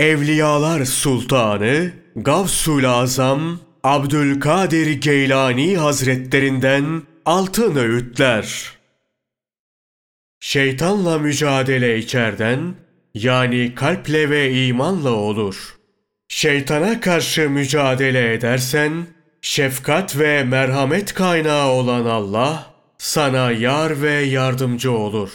[0.00, 8.72] Evliyalar Sultanı Gavsul Azam Abdülkadir Geylani Hazretlerinden altın öğütler.
[10.40, 12.74] Şeytanla mücadele içerden
[13.14, 15.76] yani kalple ve imanla olur.
[16.28, 19.06] Şeytana karşı mücadele edersen
[19.42, 25.30] şefkat ve merhamet kaynağı olan Allah sana yar ve yardımcı olur.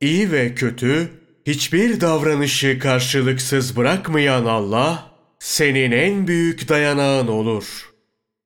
[0.00, 7.90] İyi ve kötü hiçbir davranışı karşılıksız bırakmayan Allah senin en büyük dayanağın olur.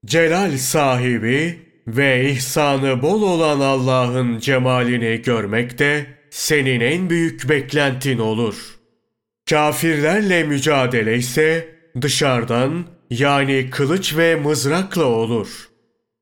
[0.06, 8.76] Celal sahibi ve ihsanı bol olan Allah'ın cemalini görmek de senin en büyük beklentin olur.
[9.50, 11.68] Kafirlerle mücadele ise
[12.02, 15.68] dışarıdan yani kılıç ve mızrakla olur.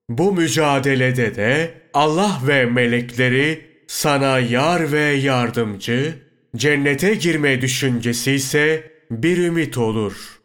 [0.08, 6.14] Bu mücadelede de Allah ve melekleri sana yar ve yardımcı,
[6.56, 10.40] cennete girme düşüncesi ise bir ümit olur.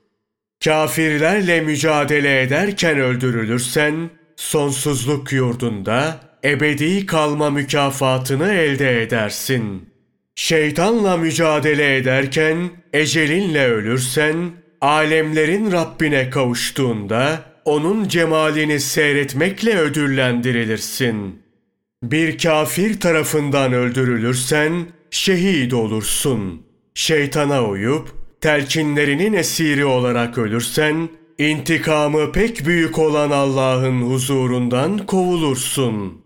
[0.64, 9.90] Kafirlerle mücadele ederken öldürülürsen, sonsuzluk yurdunda ebedi kalma mükafatını elde edersin.
[10.36, 14.52] Şeytanla mücadele ederken ecelinle ölürsen,
[14.82, 21.42] alemlerin Rabbine kavuştuğunda onun cemalini seyretmekle ödüllendirilirsin.
[22.04, 26.62] Bir kafir tarafından öldürülürsen şehit olursun.
[26.94, 36.22] Şeytana uyup telkinlerinin esiri olarak ölürsen intikamı pek büyük olan Allah'ın huzurundan kovulursun.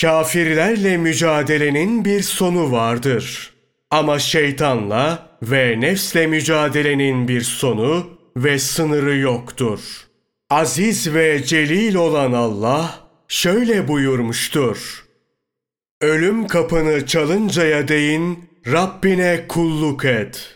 [0.00, 3.52] Kafirlerle mücadelenin bir sonu vardır.
[3.90, 9.80] Ama şeytanla ve nefsle mücadelenin bir sonu ve sınırı yoktur.
[10.50, 15.05] Aziz ve celil olan Allah şöyle buyurmuştur.
[16.00, 20.55] Ölüm kapını çalıncaya değin Rabbine kulluk et.''